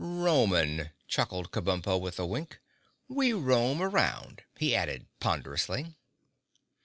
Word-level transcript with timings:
"Roman," 0.03 0.89
chuckled 1.07 1.51
Kabumpo 1.51 2.01
with 2.01 2.17
a 2.19 2.25
wink. 2.25 2.59
"We 3.07 3.33
roam 3.33 3.83
around," 3.83 4.41
he 4.57 4.75
added 4.75 5.05
ponderously. 5.19 5.95